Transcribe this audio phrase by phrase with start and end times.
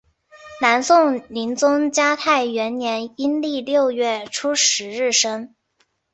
[0.61, 5.53] 南宋宁宗嘉泰元年阴历六月初十日生。